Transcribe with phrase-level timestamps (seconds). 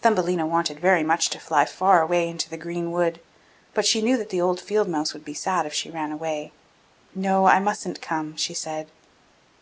[0.00, 3.20] Thumbelina wanted very much to fly far away into the green wood,
[3.74, 6.50] but she knew that the old field mouse would be sad if she ran away.
[7.14, 8.88] 'No, I mustn't come!' she said.